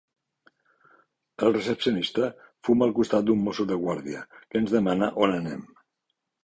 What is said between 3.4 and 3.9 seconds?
Mosso de